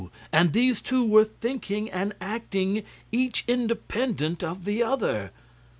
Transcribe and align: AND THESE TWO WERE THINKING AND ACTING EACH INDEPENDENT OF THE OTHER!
AND 0.33 0.53
THESE 0.53 0.81
TWO 0.81 1.03
WERE 1.05 1.25
THINKING 1.25 1.91
AND 1.91 2.15
ACTING 2.19 2.81
EACH 3.11 3.43
INDEPENDENT 3.47 4.43
OF 4.43 4.65
THE 4.65 4.81
OTHER! 4.81 5.29